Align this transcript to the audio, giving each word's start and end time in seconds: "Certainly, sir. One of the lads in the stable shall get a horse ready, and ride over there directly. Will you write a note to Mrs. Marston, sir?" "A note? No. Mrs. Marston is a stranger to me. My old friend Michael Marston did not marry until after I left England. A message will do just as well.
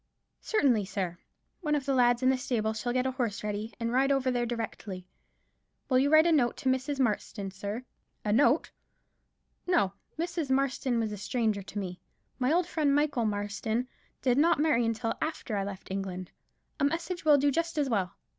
"Certainly, 0.39 0.85
sir. 0.85 1.19
One 1.59 1.75
of 1.75 1.85
the 1.85 1.93
lads 1.93 2.23
in 2.23 2.29
the 2.31 2.37
stable 2.39 2.73
shall 2.73 2.91
get 2.91 3.05
a 3.05 3.11
horse 3.11 3.43
ready, 3.43 3.71
and 3.79 3.91
ride 3.91 4.11
over 4.11 4.31
there 4.31 4.47
directly. 4.47 5.05
Will 5.89 5.99
you 5.99 6.09
write 6.09 6.25
a 6.25 6.31
note 6.31 6.57
to 6.57 6.69
Mrs. 6.69 6.99
Marston, 6.99 7.51
sir?" 7.51 7.83
"A 8.25 8.33
note? 8.33 8.71
No. 9.67 9.93
Mrs. 10.17 10.49
Marston 10.49 11.03
is 11.03 11.11
a 11.11 11.17
stranger 11.17 11.61
to 11.61 11.77
me. 11.77 12.01
My 12.39 12.51
old 12.51 12.65
friend 12.65 12.95
Michael 12.95 13.25
Marston 13.25 13.87
did 14.23 14.39
not 14.39 14.59
marry 14.59 14.87
until 14.87 15.13
after 15.21 15.55
I 15.55 15.63
left 15.63 15.91
England. 15.91 16.31
A 16.79 16.83
message 16.83 17.23
will 17.23 17.37
do 17.37 17.51
just 17.51 17.77
as 17.77 17.87
well. 17.87 18.15